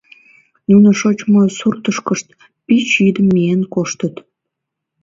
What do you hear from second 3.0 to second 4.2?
йӱдым миен коштыт.